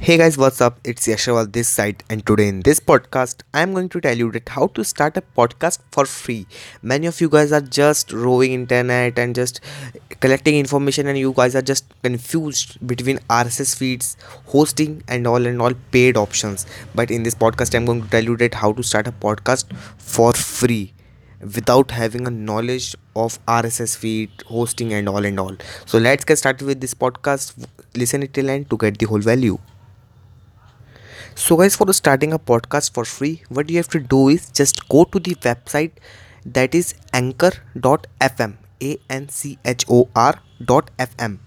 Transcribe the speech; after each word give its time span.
Hey 0.00 0.16
guys, 0.16 0.38
what's 0.38 0.60
up? 0.60 0.78
It's 0.84 1.08
Yashawal 1.08 1.52
this 1.52 1.68
side, 1.68 2.04
and 2.08 2.24
today 2.24 2.46
in 2.46 2.60
this 2.60 2.78
podcast, 2.78 3.42
I'm 3.52 3.74
going 3.74 3.88
to 3.88 4.00
tell 4.00 4.16
you 4.16 4.30
that 4.30 4.48
how 4.48 4.68
to 4.68 4.84
start 4.84 5.16
a 5.16 5.22
podcast 5.36 5.80
for 5.90 6.06
free. 6.06 6.46
Many 6.82 7.08
of 7.08 7.20
you 7.20 7.28
guys 7.28 7.50
are 7.50 7.60
just 7.60 8.12
roving 8.12 8.52
internet 8.52 9.18
and 9.18 9.34
just 9.34 9.60
collecting 10.20 10.54
information, 10.56 11.08
and 11.08 11.18
you 11.18 11.32
guys 11.32 11.56
are 11.56 11.62
just 11.62 11.84
confused 12.04 12.86
between 12.86 13.18
RSS 13.28 13.74
feeds, 13.76 14.16
hosting, 14.46 15.02
and 15.08 15.26
all 15.26 15.44
and 15.44 15.60
all 15.60 15.74
paid 15.90 16.16
options. 16.16 16.64
But 16.94 17.10
in 17.10 17.24
this 17.24 17.34
podcast, 17.34 17.74
I'm 17.74 17.84
going 17.84 18.02
to 18.02 18.08
tell 18.08 18.22
you 18.22 18.36
that 18.36 18.54
how 18.54 18.72
to 18.74 18.84
start 18.84 19.08
a 19.08 19.12
podcast 19.12 19.74
for 19.98 20.32
free 20.32 20.92
without 21.40 21.90
having 21.90 22.28
a 22.28 22.30
knowledge 22.30 22.94
of 23.16 23.44
RSS 23.46 23.96
feed, 23.96 24.30
hosting, 24.46 24.92
and 24.92 25.08
all 25.08 25.24
and 25.24 25.40
all. 25.40 25.56
So 25.86 25.98
let's 25.98 26.24
get 26.24 26.38
started 26.38 26.66
with 26.66 26.80
this 26.80 26.94
podcast. 26.94 27.66
Listen 27.96 28.22
it 28.22 28.32
till 28.32 28.48
end 28.48 28.70
to 28.70 28.76
get 28.76 28.98
the 29.00 29.06
whole 29.06 29.18
value. 29.18 29.58
So, 31.34 31.56
guys, 31.56 31.76
for 31.76 31.90
starting 31.92 32.32
a 32.32 32.38
podcast 32.38 32.92
for 32.92 33.04
free, 33.04 33.42
what 33.48 33.70
you 33.70 33.76
have 33.76 33.88
to 33.88 34.00
do 34.00 34.28
is 34.28 34.50
just 34.50 34.88
go 34.88 35.04
to 35.04 35.18
the 35.18 35.34
website 35.36 35.92
that 36.44 36.74
is 36.74 36.94
anchor.fm, 37.12 38.54
A 38.82 38.98
N 39.08 39.28
C 39.28 39.58
H 39.64 39.84
O 39.88 40.08
R 40.14 40.40
FM, 40.98 41.38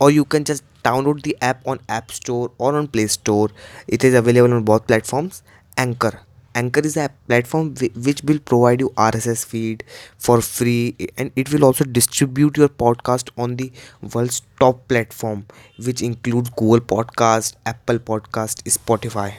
or 0.00 0.10
you 0.10 0.24
can 0.24 0.44
just 0.44 0.64
download 0.84 1.22
the 1.22 1.36
app 1.40 1.66
on 1.66 1.80
App 1.88 2.10
Store 2.12 2.50
or 2.58 2.76
on 2.76 2.88
Play 2.88 3.06
Store. 3.08 3.50
It 3.88 4.04
is 4.04 4.14
available 4.14 4.54
on 4.54 4.62
both 4.64 4.86
platforms. 4.86 5.42
Anchor 5.76 6.20
Anchor 6.54 6.80
is 6.80 6.96
a 6.96 7.10
platform 7.26 7.74
which 8.06 8.22
will 8.22 8.38
provide 8.38 8.80
you 8.80 8.90
RSS 8.96 9.44
feed 9.44 9.84
for 10.18 10.40
free 10.40 10.96
and 11.18 11.30
it 11.36 11.52
will 11.52 11.64
also 11.64 11.84
distribute 11.84 12.56
your 12.56 12.68
podcast 12.68 13.30
on 13.36 13.56
the 13.56 13.72
world's 14.14 14.42
top 14.60 14.86
platform 14.88 15.46
which 15.78 16.02
includes 16.02 16.50
Google 16.50 16.80
Podcast, 16.80 17.54
Apple 17.66 17.98
Podcast, 17.98 18.62
Spotify, 18.78 19.34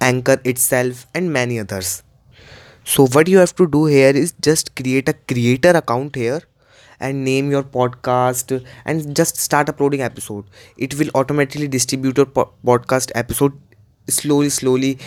Anchor 0.00 0.40
itself 0.44 1.06
and 1.14 1.32
many 1.32 1.58
others. 1.58 2.02
So 2.84 3.06
what 3.08 3.28
you 3.28 3.38
have 3.38 3.54
to 3.56 3.66
do 3.66 3.86
here 3.86 4.10
is 4.10 4.34
just 4.40 4.74
create 4.76 5.08
a 5.08 5.14
creator 5.14 5.70
account 5.70 6.16
here 6.16 6.42
and 7.00 7.24
name 7.24 7.50
your 7.50 7.62
podcast 7.62 8.64
and 8.84 9.16
just 9.16 9.36
start 9.36 9.68
uploading 9.68 10.00
episode 10.02 10.44
it 10.78 10.94
will 10.98 11.10
automatically 11.14 11.68
distribute 11.68 12.16
your 12.16 12.26
po- 12.26 12.52
podcast 12.64 13.10
episode 13.14 13.52
slowly 14.08 14.48
slowly 14.50 14.98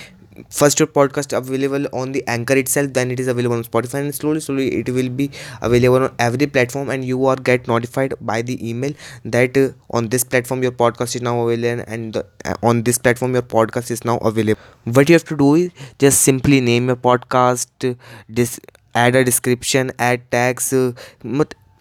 first 0.49 0.79
your 0.79 0.87
podcast 0.87 1.35
available 1.35 1.85
on 1.93 2.11
the 2.11 2.23
anchor 2.27 2.55
itself 2.55 2.91
then 2.93 3.11
it 3.11 3.19
is 3.19 3.27
available 3.27 3.55
on 3.55 3.63
spotify 3.63 4.01
and 4.01 4.13
slowly 4.13 4.39
slowly 4.39 4.67
it 4.79 4.89
will 4.89 5.09
be 5.09 5.29
available 5.61 6.03
on 6.03 6.13
every 6.19 6.47
platform 6.47 6.89
and 6.89 7.05
you 7.05 7.25
are 7.25 7.35
get 7.35 7.67
notified 7.67 8.13
by 8.21 8.41
the 8.41 8.57
email 8.69 8.93
that 9.25 9.57
uh, 9.57 9.69
on 9.91 10.07
this 10.09 10.23
platform 10.23 10.61
your 10.63 10.71
podcast 10.71 11.15
is 11.15 11.21
now 11.21 11.39
available 11.47 11.83
and 11.87 12.13
the, 12.13 12.25
uh, 12.45 12.53
on 12.63 12.83
this 12.83 12.97
platform 12.97 13.33
your 13.33 13.41
podcast 13.41 13.91
is 13.91 14.03
now 14.05 14.17
available. 14.17 14.61
What 14.85 15.09
you 15.09 15.13
have 15.13 15.25
to 15.25 15.37
do 15.37 15.55
is 15.55 15.71
just 15.99 16.21
simply 16.21 16.61
name 16.61 16.87
your 16.87 16.95
podcast 16.95 17.91
uh, 17.91 17.95
this 18.29 18.59
add 18.95 19.15
a 19.15 19.23
description 19.23 19.91
add 19.99 20.29
tags 20.31 20.73
uh, 20.73 20.91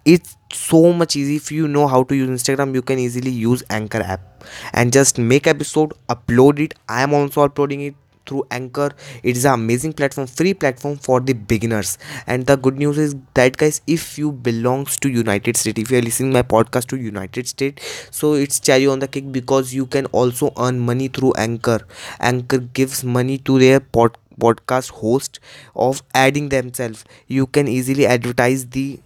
it's 0.05 0.37
so 0.53 0.93
much 0.93 1.17
easy. 1.17 1.37
If 1.37 1.51
you 1.51 1.67
know 1.69 1.87
how 1.89 2.05
to 2.05 2.15
use 2.15 2.29
instagram 2.31 2.75
you 2.75 2.83
can 2.83 2.99
easily 2.99 3.31
use 3.31 3.63
anchor 3.71 4.01
app. 4.03 4.45
And 4.73 4.93
just 4.93 5.19
make 5.19 5.47
episode 5.47 5.93
upload 6.09 6.61
it. 6.61 6.75
I 6.89 7.03
am 7.03 7.13
also 7.15 7.43
uploading 7.43 7.81
it 7.81 7.95
through 8.27 8.45
anchor. 8.51 8.91
It 9.23 9.37
is 9.37 9.45
an 9.45 9.55
amazing 9.55 9.93
platform 9.95 10.27
free 10.27 10.55
platform 10.55 10.97
for 10.97 11.21
the 11.21 11.33
beginners. 11.33 11.99
And 12.27 12.47
the 12.47 12.57
good 12.57 12.77
news 12.77 12.99
is 12.99 13.15
that 13.35 13.57
guys 13.57 13.81
if 13.87 14.19
you 14.19 14.33
belongs 14.33 14.99
to 14.99 15.09
united 15.09 15.57
states 15.57 15.81
if 15.81 15.91
you 15.91 15.99
are 15.99 16.03
listening 16.03 16.33
my 16.33 16.43
podcast 16.43 16.87
to 16.89 16.97
united 16.97 17.47
states 17.49 18.09
so 18.11 18.35
it's 18.35 18.59
cherry 18.61 18.87
on 18.87 18.99
the 18.99 19.09
cake 19.09 19.31
because 19.33 19.73
you 19.75 19.87
can 19.87 20.07
also 20.07 20.53
earn 20.59 20.79
money 20.79 21.09
through 21.09 21.33
anchor. 21.37 21.81
Anchor 22.21 22.59
gives 22.59 23.05
money 23.05 23.39
to 23.39 23.59
their 23.59 23.81
pod 23.81 24.17
podcast 24.41 24.91
host 24.91 25.41
of 25.75 26.03
adding 26.15 26.49
themselves. 26.51 27.05
You 27.27 27.47
can 27.47 27.69
easily 27.69 28.07
advertise 28.07 28.67
the 28.67 29.01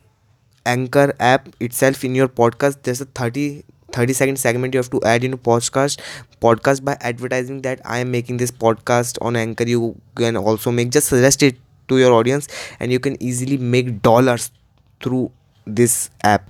anchor 0.67 1.15
app 1.21 1.49
itself 1.61 2.05
in 2.05 2.15
your 2.15 2.29
podcast. 2.29 2.83
There's 2.83 3.01
a 3.01 3.05
30 3.07 3.65
30 3.93 4.13
second 4.13 4.39
segment 4.39 4.75
you 4.75 4.79
have 4.79 4.91
to 4.91 5.01
add 5.03 5.25
in 5.25 5.37
podcast 5.39 6.01
podcast 6.41 6.85
by 6.85 6.97
advertising 7.01 7.61
that 7.63 7.81
i 7.85 7.99
am 7.99 8.11
making 8.11 8.37
this 8.37 8.51
podcast 8.51 9.19
on 9.23 9.37
anchor. 9.37 9.65
You 9.65 9.97
can 10.17 10.37
also 10.37 10.71
make 10.71 10.91
just 10.91 11.09
suggest 11.09 11.43
it 11.43 11.57
to 11.89 11.99
your 11.99 12.13
audience 12.13 12.49
and 12.79 12.93
you 12.93 13.01
can 13.01 13.21
easily 13.23 13.57
make 13.57 14.03
dollars 14.03 14.51
through 15.03 15.31
this 15.67 16.11
app. 16.23 16.49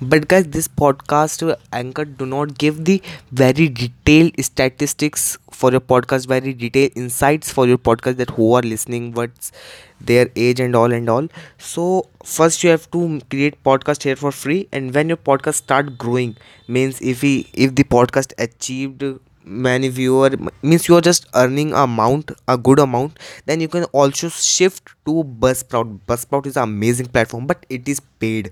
But 0.00 0.28
guys 0.28 0.46
this 0.48 0.68
podcast 0.68 1.42
anchor 1.72 2.04
do 2.04 2.26
not 2.26 2.58
give 2.58 2.84
the 2.84 3.00
very 3.32 3.68
detailed 3.68 4.32
statistics 4.44 5.38
for 5.50 5.70
your 5.70 5.80
podcast 5.80 6.26
very 6.26 6.52
detailed 6.52 6.92
insights 6.96 7.50
for 7.52 7.66
your 7.66 7.78
podcast 7.78 8.16
that 8.16 8.30
who 8.30 8.52
are 8.54 8.62
listening 8.62 9.12
what's 9.12 9.52
their 10.00 10.28
age 10.36 10.60
and 10.60 10.76
all 10.76 10.92
and 10.92 11.08
all. 11.08 11.28
So 11.58 12.08
first 12.24 12.62
you 12.64 12.70
have 12.70 12.90
to 12.90 13.20
create 13.30 13.62
podcast 13.64 14.02
here 14.02 14.16
for 14.16 14.32
free 14.32 14.68
and 14.72 14.94
when 14.94 15.08
your 15.08 15.16
podcast 15.16 15.54
start 15.54 15.96
growing 15.96 16.36
means 16.68 17.00
if 17.00 17.22
he 17.22 17.48
if 17.54 17.74
the 17.74 17.84
podcast 17.84 18.32
achieved 18.38 19.02
many 19.44 19.88
viewer 19.88 20.30
means 20.62 20.88
you 20.88 20.96
are 20.96 21.00
just 21.00 21.26
earning 21.34 21.72
a 21.72 21.82
amount 21.84 22.30
a 22.48 22.56
good 22.56 22.78
amount 22.78 23.18
then 23.46 23.60
you 23.60 23.68
can 23.68 23.84
also 23.86 24.28
shift 24.28 24.90
to 25.06 25.22
buzzsprout. 25.24 25.98
Buzzsprout 26.06 26.46
is 26.46 26.56
an 26.56 26.62
amazing 26.64 27.06
platform 27.06 27.46
but 27.46 27.66
it 27.68 27.88
is 27.88 28.00
paid. 28.00 28.50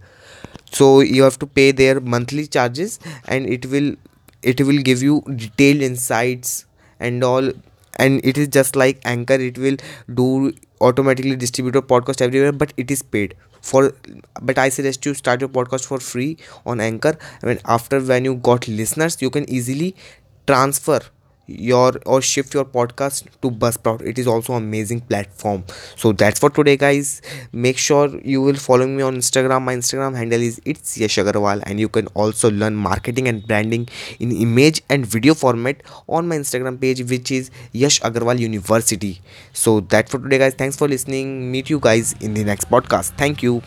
So 0.71 1.01
you 1.01 1.23
have 1.23 1.39
to 1.41 1.47
pay 1.47 1.73
their 1.73 2.01
monthly 2.01 2.47
charges 2.47 2.99
and 3.29 3.47
it 3.47 3.67
will 3.67 3.95
it 4.43 4.61
will 4.61 4.79
give 4.79 5.03
you 5.03 5.23
detailed 5.37 5.83
insights 5.83 6.67
and 7.01 7.23
all. 7.25 7.51
And 7.97 8.25
it 8.25 8.39
is 8.39 8.49
just 8.49 8.75
like 8.75 9.01
anchor 9.05 9.35
it 9.35 9.59
will 9.59 9.77
do 10.15 10.53
automatically 10.81 11.37
distribute 11.37 11.75
your 11.75 11.83
podcast 11.83 12.21
everywhere 12.23 12.53
but 12.53 12.73
it 12.77 12.91
is 12.91 13.03
paid 13.03 13.37
for 13.61 13.93
but 14.41 14.59
i 14.59 14.69
suggest 14.69 15.07
you 15.07 15.13
start 15.15 15.41
your 15.41 15.49
podcast 15.49 15.87
for 15.87 16.01
free 16.01 16.37
on 16.67 16.81
anchor. 16.81 17.17
I 17.43 17.47
mean, 17.47 17.61
after 17.67 18.01
when 18.01 18.25
you 18.25 18.35
got 18.37 18.67
listeners 18.67 19.21
you 19.21 19.31
can 19.31 19.49
easily 19.49 19.95
transfer 20.47 21.01
your 21.47 21.93
or 22.07 22.23
shift 22.23 22.55
your 22.55 22.65
podcast 22.65 23.27
to 23.43 23.51
buzzsprout. 23.51 24.01
It 24.01 24.19
is 24.19 24.27
also 24.29 24.55
amazing 24.55 25.01
platform. 25.01 25.65
So 25.97 26.13
that's 26.13 26.39
for 26.39 26.51
today 26.51 26.77
guys. 26.77 27.21
Make 27.53 27.79
sure 27.79 28.09
you 28.25 28.41
will 28.41 28.55
follow 28.55 28.87
me 28.87 29.03
on 29.03 29.17
instagram. 29.17 29.63
My 29.63 29.75
instagram 29.75 30.17
handle 30.17 30.41
is 30.41 30.61
it's 30.65 30.97
yash 30.97 31.17
agarwal 31.17 31.63
and 31.67 31.81
you 31.81 31.89
can 31.89 32.07
also 32.15 32.51
learn 32.51 32.77
marketing 32.77 33.29
and 33.29 33.47
branding 33.47 33.89
in 34.21 34.31
image 34.33 34.83
and 34.89 35.05
video 35.05 35.35
format 35.35 35.83
on 36.09 36.29
my 36.29 36.37
instagram 36.39 36.81
page 36.81 37.03
which 37.11 37.31
is 37.31 37.51
yash 37.73 38.01
agarwal 38.01 38.39
university. 38.39 39.21
So 39.53 39.81
that's 39.81 40.11
for 40.11 40.19
today 40.19 40.39
guys. 40.39 40.55
Thanks 40.55 40.77
for 40.77 40.89
listening. 40.89 41.51
Meet 41.51 41.71
you 41.71 41.81
guys 41.81 42.15
in 42.21 42.35
the 42.35 42.45
next 42.45 42.71
podcast. 42.71 43.13
Thank 43.19 43.43
you 43.43 43.61